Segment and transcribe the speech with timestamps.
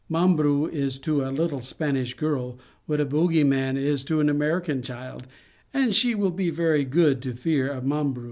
[0.09, 2.57] "Mambru is to a little Spanish girl
[2.87, 5.27] what a bogey is to an American child,
[5.75, 8.19] and she will be very good for fear of Mambru.